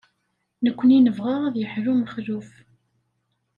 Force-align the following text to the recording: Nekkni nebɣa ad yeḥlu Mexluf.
Nekkni 0.63 0.99
nebɣa 0.99 1.35
ad 1.47 1.55
yeḥlu 1.57 1.93
Mexluf. 1.95 2.49